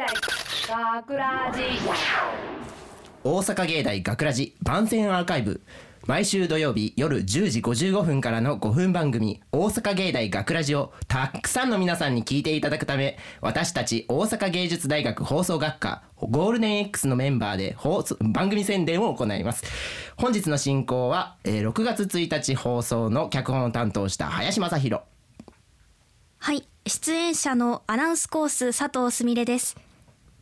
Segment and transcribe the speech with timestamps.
[0.00, 0.06] 大
[1.02, 1.60] 学ラジ。
[3.22, 5.60] 大阪芸大学ラジ番宣アーカイブ。
[6.06, 19.64] 毎週土曜日夜10時55分からの5分番組「大阪芸大学ラジをたくさんの皆さんに聞いていただくため私たち大阪芸術大学放送学科ゴールデン X のメンバーで放送番組宣伝を行います。
[20.16, 25.02] 本日の進行は、えー6月1日放送の脚本を担当した林正弘
[26.38, 29.76] はい出演者のアナウンスコース佐藤すみれです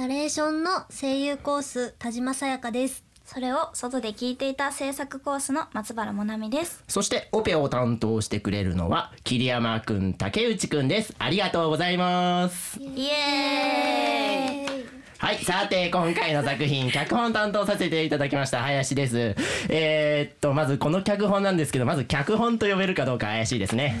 [0.00, 19.36] ナレーションの声優コース田島さやかですそれを外で聞いていた制作コースの松原もなみですそしてオペを担当してくれるのは桐山くん竹内くんですありがとうございますイエーイはい、さて今回の作品脚本担当させていただきました林です。
[19.68, 24.00] えー、っとまずこの脚本なんですけどまず脚本と呼べるかどうか怪しいですね。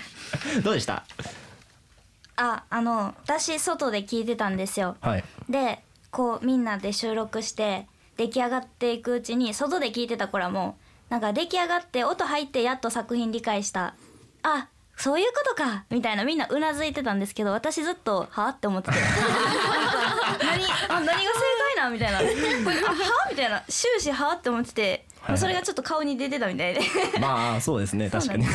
[0.64, 1.04] どうでした？
[2.40, 4.96] ああの私外で聞いてたんですよ。
[5.02, 5.24] はい。
[5.50, 10.76] でこうみんなで収録して出来上がっていくうちに外で聞いてた頃はも
[11.10, 13.94] うなんか出来上がって音入ってやっと作品理解した。
[14.42, 18.96] あそういうことかみたいなみんなうなずいてたんですけど私ずっとはあって思ってて。
[20.40, 21.24] 何あ何が正解
[21.80, 22.18] なんみたいな。
[22.20, 22.24] は？
[23.30, 23.62] みたいな。
[23.68, 24.32] 終始は？
[24.32, 25.06] あって思ってて。
[25.20, 25.38] はいはい。
[25.38, 26.80] それがちょっと顔に出てたみたいで。
[27.20, 28.08] まあそうですね。
[28.08, 28.44] 確かに。
[28.44, 28.50] ま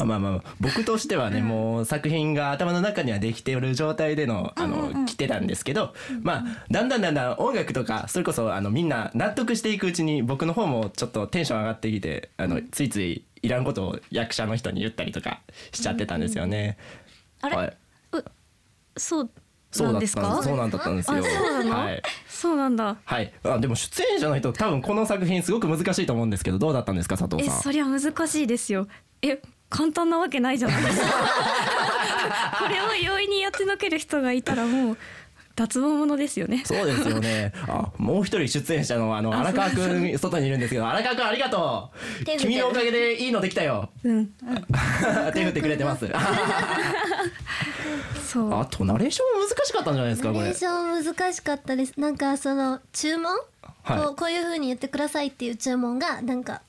[0.00, 15.40] あまあまあ僕としてはね、もう作品が頭の中にはできている状態でのあの、来てたんですけど、まあだんだんだんだん音楽とかそれこそあのみんな納得していくうちに僕の方もちょっとテンション上がってきてあのついついいらんことを役者の人に言ったりとか
[15.72, 16.76] しちゃってたんですよね。
[17.40, 17.76] あれ、はい。
[18.96, 19.30] そう
[19.72, 21.16] そうだったなんですかんですそうなんだったんですよ。
[21.18, 21.84] あそうなの？
[21.84, 22.02] はい。
[22.28, 23.32] そうなんだはい。
[23.44, 27.58] あでも出演者の人多分この作品すごく難しいと思うんですけどどうだったんですか佐藤さん？
[27.58, 28.88] えそりゃ難しいですよ
[29.22, 31.06] え簡単なわけないじゃないですか
[32.58, 34.96] これを容易にやってのける人がいたらもう
[35.60, 37.52] 脱帽者ですよねそうですよね。
[37.68, 41.90] あ、もう一人出演者のあの荒川くん外にいるんですけど、荒川くんありがと
[42.22, 42.24] う。
[42.38, 43.90] 君のおかげでいいのできたよ。
[44.02, 44.30] うん
[45.34, 46.08] 手振ってくれてます。
[48.26, 50.54] そうあとナレーション難しかったんじゃないですかナレー。
[50.54, 53.36] ション難しかったですなんかその注文、
[53.82, 56.62] はいこうこういう風に言ってくださいっていう注文がなんか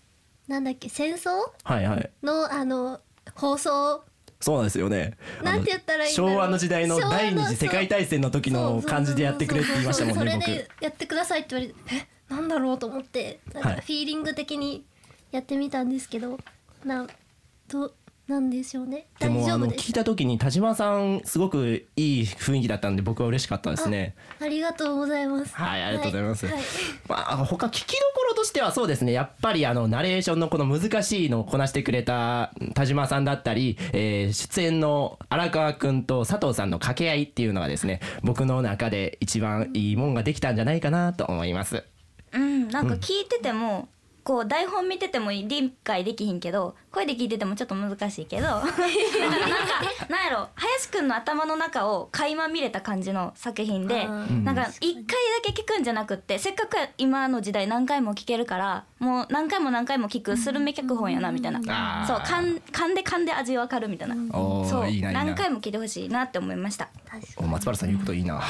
[0.47, 1.29] なんだっけ戦争？
[1.63, 2.09] はいはい。
[2.23, 2.99] のあの
[3.35, 4.03] 放送
[4.41, 5.17] そうなんですよね。
[5.43, 10.69] なんて言ったらいい昭和の時代の第二次世界大戦の時の感じでやってくれって言いましたもんねそれ僕で。
[10.81, 11.95] やってくださいって言われて
[12.29, 14.83] えなんだろうと思ってなんかはいフィーリング的に
[15.31, 16.39] やってみたんですけど、
[16.83, 17.07] な
[17.69, 17.93] どう
[18.31, 24.15] なんでしょうねで大もあの聞い丈夫ですた時に田島さんすごくいい雰囲気だったんで僕は嬉しかったですね。
[24.39, 26.45] ありがとうございますはい、ありがとうございます。
[26.45, 26.63] はいはい
[27.07, 29.11] まあ、他聞きどころとしてはそうですね。
[29.11, 41.83] やっぱりあのナレーションのこの難しいのをこなしてくれた田島さんだったり、えー出演の荒川くんと佐藤さんの掛け合いっていうのがですね、僕の中で一番いいもんができたんじゃないかなと思います。
[42.33, 43.89] うんなんか聞いてても、
[44.23, 48.77] こう台本見てても理解できひんけど声で聞いててもちょっと難しいけど なんか
[50.09, 55.05] なやろ林くんの頭の中を垣間見れた感じの作品でなんか一回だ
[55.43, 62.05] け聞くんじゃなくってせっかく今の時代何回も聞けるからもう何回も何回も聞くスルメ脚本やなみたいな。
[62.07, 62.39] そう噛
[62.87, 64.15] んで噛んで味わかるみたいな。
[64.31, 65.01] そう。
[65.11, 66.89] 何回も聞いてほしいなって思いました。
[67.39, 68.41] 松原さん言うこといいな。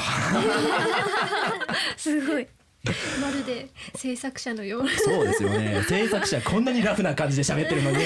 [1.96, 2.46] すごい
[3.20, 5.82] まるで制作者のようなそうですよね。
[5.88, 7.98] 制作者こんなにラフな感じで喋ってるのに。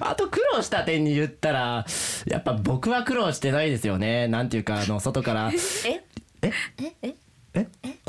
[0.00, 1.86] あと苦労した点に言ったら、
[2.26, 4.28] やっぱ僕は苦労してないですよね。
[4.28, 5.50] なんていうかあの外から。
[5.86, 6.02] え？
[6.42, 6.52] え？
[6.82, 6.92] え？
[7.02, 7.13] え？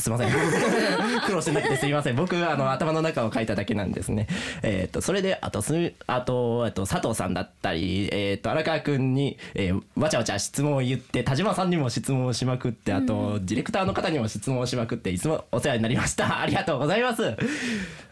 [0.06, 0.30] すいません。
[1.26, 2.16] 苦労してなくてすいません。
[2.16, 4.28] 僕はあの頭の中を書いただけなんですね。
[4.62, 16.40] えっ、とそれであとすあとあと佐藤さんだったりえっ、と荒川くんに、えーわちゃわちゃ質問を言って田島さんにも質問をしまくってあと、ディレクターの方にも質問をしまくっていつもお世話になりました。
[16.42, 17.36] ありがとうございます。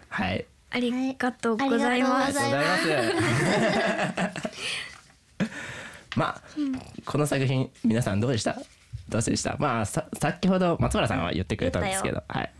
[0.09, 0.45] はい。
[0.71, 2.93] ありがとうございます、ありがとうございます。
[2.93, 4.53] ありがとうございます
[6.15, 6.41] まあ、
[7.05, 8.57] この作品皆さんどうでした？
[9.13, 9.55] どうでした。
[9.59, 12.23] まあさ先ほど松原さんは言ってくれたんですけど。
[12.27, 12.53] はい。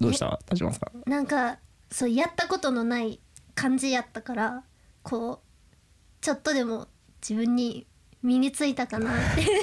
[0.00, 0.38] どうでした？
[0.46, 1.10] 田島さん。
[1.10, 1.58] なんか
[1.90, 3.20] そうやったことのない
[3.54, 4.64] 感じやったから
[5.02, 6.88] こうちょっとでも
[7.22, 7.86] 自分に
[8.22, 9.44] 身についたかなって。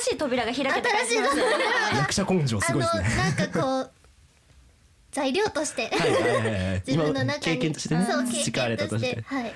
[0.00, 1.64] 新しい扉が開けた感じしますよね。
[1.96, 3.04] 役者根性すごいですね。
[3.18, 3.90] なんかこう
[5.12, 5.90] 材料として。
[6.86, 7.40] 自分の中に。
[7.42, 9.22] 経験としてねそう経培われた験として。
[9.26, 9.54] はい。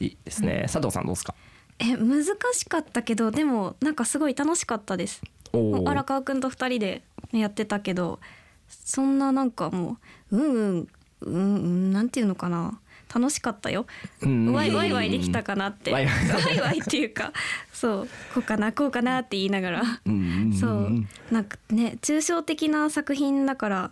[0.00, 0.62] いいですね。
[0.62, 1.34] 佐藤さんどうですか？
[1.78, 5.22] え難しかったけどでもなんかすごい楽しかったです。
[5.52, 7.02] 荒川くんと二人で
[7.32, 8.20] やってたけど
[8.68, 9.98] そんななんかも
[10.30, 10.88] ううんうん
[11.20, 12.80] うんうんなんていうのかな。
[13.14, 13.86] 楽しかったよ。
[14.20, 14.52] うん。
[14.52, 15.92] ワイワイワイできたかなって。
[15.92, 17.32] ワイワイっていうか
[17.72, 18.08] そう。
[18.34, 19.82] こうかなこうかなって言いながら。
[20.04, 20.52] うん。
[20.52, 20.90] そう。
[21.30, 23.90] なんかね抽象的な作品だから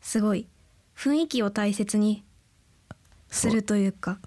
[0.00, 0.48] すごい
[0.96, 2.24] 雰囲気を大切に
[3.28, 4.18] するというか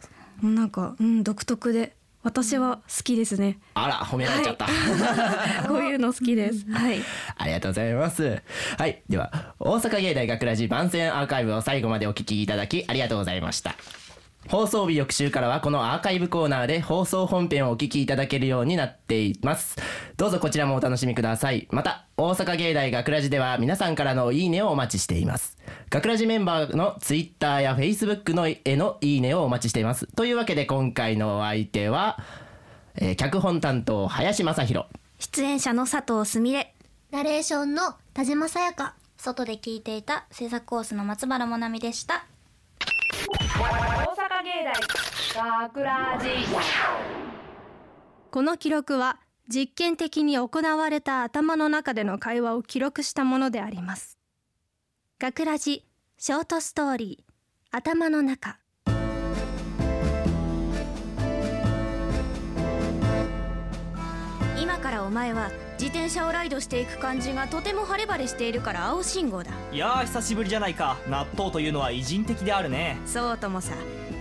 [0.41, 3.59] なんかうん独特で私は好きですね。
[3.75, 4.67] あら褒められちゃった、
[5.67, 6.65] こういうの好きです。
[6.69, 6.99] はい。
[7.37, 8.41] ありがとうございます。
[8.77, 9.01] はい。
[9.07, 13.75] では大阪芸大学ラジ番宣アーカイブを最後までお聞きいただきありがとうございました
[14.47, 19.77] 放送日翌週からはこのアーカイブコーナーで放送本編をお聞きいただけるようになっています。
[20.17, 21.67] どうぞこちらもお楽しみください。
[21.71, 25.57] また大阪芸大学ラジでは皆さんからのいいねをお待ちしています。
[25.89, 30.07] 学ラジメンバーのツイッターやフェイスブックのへのいいねをお待ちしています。
[30.15, 32.17] というわけで今回のお相手は、
[32.95, 34.87] えー脚本担当林正弘
[35.19, 36.73] 出演者の佐藤すみれ
[37.11, 38.95] ナレーションの田島さやか。
[39.17, 42.25] 外で聞いていた制作コースの松原もなみでした。
[44.49, 44.63] 芸
[45.35, 46.29] 大学ラジ。
[48.31, 54.17] この記録は実験的に行われた頭の中での会話を記録したものであります。
[55.19, 55.85] 学ラジ
[56.17, 57.77] ショートストーリー。
[57.77, 58.57] 頭の中。
[64.59, 69.51] 今からお前は自転車をライドしていく感じがとても晴れ晴れしているから青信号だ。
[69.71, 70.97] いやー久しぶりじゃないか。
[71.07, 72.97] 納豆というのは偉人的であるね。
[73.05, 73.75] そうともさ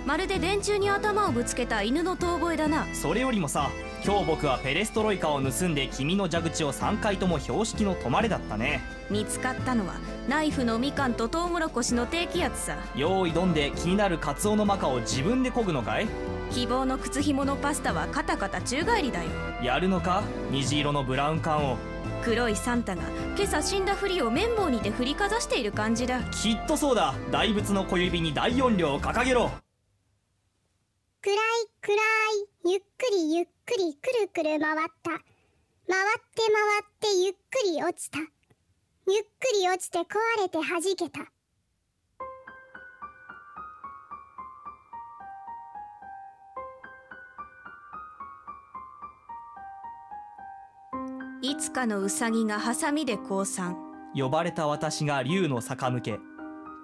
[0.08, 2.86] まるで電柱に頭をぶつけた犬の遠吠えだな。
[2.94, 3.70] それよりもさ
[4.02, 8.80] 今日僕はペレストロイカを盗んで君の蛇口を3回とも標識の止まれだったね。
[9.10, 9.96] 見つかったのは
[10.26, 12.78] ナイフのみかんとトウモロコシの低気圧さ。
[12.96, 16.08] 用意どんで気になるカツオのマカを自分で漕ぐのかい？
[16.52, 19.28] 希望の靴紐のパスタはカタカタ宙返りだよ。
[19.62, 20.22] やるのか？
[20.50, 21.76] 虹色のブラウン管を。
[22.24, 23.02] 黒いサンタが
[23.36, 26.22] 今朝死んだふりを綿棒にて振りかざしている感じだ。
[26.30, 27.14] きっとそうだ。
[27.30, 29.50] 大仏の小指に大音量を掲げろ
[31.20, 31.36] 暗い
[31.82, 32.00] 暗い
[32.70, 35.10] ゆっくりゆっくりくるくる回った。
[35.10, 35.22] 回っ
[36.32, 38.18] て回ってゆっくり落ちた。
[38.18, 38.26] ゆっ
[39.40, 40.04] くり落ちて壊
[40.40, 41.22] れて弾けた。
[51.42, 53.76] いつかのウサギがハサミで降参。
[54.14, 56.20] 呼ばれた私が竜の逆向け。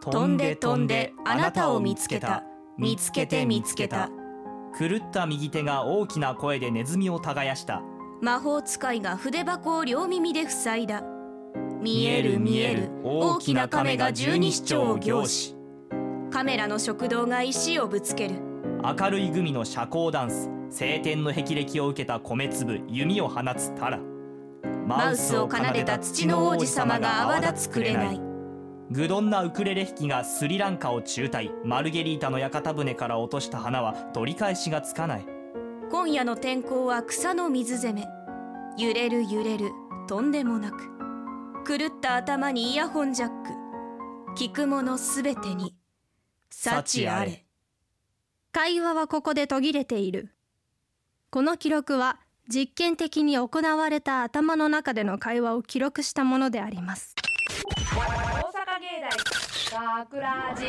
[0.01, 2.43] 飛んで飛んであなたを見つけた。
[2.77, 4.11] 見つけて見つけた
[4.77, 7.83] 狂った右手が大きな声でネズミを耕した。
[8.21, 11.03] 魔法使いが筆箱を両耳で塞いだ。
[11.81, 12.91] 見える見える。
[13.05, 15.55] 大きな亀が十二指腸を凝視。
[16.33, 18.35] カメラの食堂が石をぶつける。
[18.83, 20.51] 明るいグミの社交ダンス。
[20.71, 24.01] 晴天の霹靂を受けた米粒弓を放つタラ。
[24.89, 28.34] マウスを奏でた土の王子様が泡立つくれない
[28.91, 31.51] 愚鈍なウクレレ弾きがスリランカを中退。
[31.65, 35.27] マルゲリータの屋形船から落とした花は取り返しがつかない。
[35.91, 38.07] 今夜の天候は草の水攻め。
[38.77, 39.71] 揺れる揺れる。
[40.09, 40.79] とんでもなく。
[41.67, 43.51] 狂った頭にイヤホンジャック。
[44.37, 45.75] 聞くものすべてに。
[46.51, 47.45] 幸あれ。
[48.53, 50.35] 会話はここで途切れている。
[51.31, 57.15] この記録は実験的に行われた頭の中での会話を記録したものであります
[58.85, 60.67] 芸大学ラジ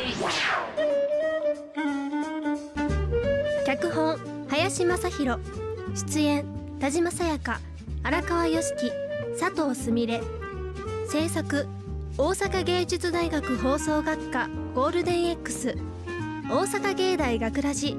[3.66, 4.16] 脚本
[4.48, 5.40] 林正弘
[5.94, 6.44] 出演
[6.80, 7.60] 田島さやか。
[8.02, 8.90] 荒川良樹。
[9.38, 10.22] 佐藤すみれ。
[11.10, 11.66] 制作
[12.16, 14.48] 大阪芸術大学放送学科。
[14.74, 15.76] ゴールデン X
[16.48, 17.98] 大阪芸大学ラジ。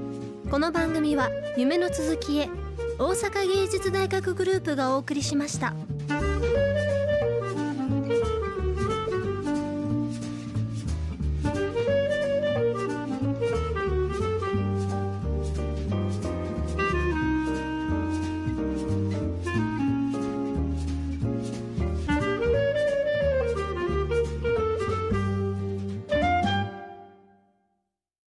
[0.50, 2.50] この番組は夢の続きへ。
[2.98, 5.76] 大阪芸術大学グループがお送りしました。